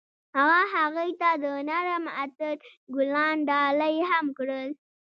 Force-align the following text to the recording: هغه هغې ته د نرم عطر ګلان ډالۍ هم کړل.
هغه 0.37 0.61
هغې 0.75 1.09
ته 1.21 1.29
د 1.43 1.45
نرم 1.69 2.05
عطر 2.19 2.53
ګلان 2.95 3.37
ډالۍ 3.49 3.95
هم 4.09 4.25
کړل. 4.37 4.69